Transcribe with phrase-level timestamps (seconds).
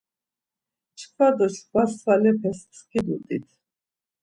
[0.99, 3.45] Çkva do çkva svalepes pskidut̆it.